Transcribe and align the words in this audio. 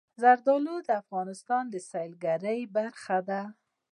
زردالو 0.21 0.75
د 0.87 0.89
افغانستان 1.01 1.63
د 1.69 1.75
سیلګرۍ 1.89 2.59
برخه 2.75 3.17
ده. 3.29 3.41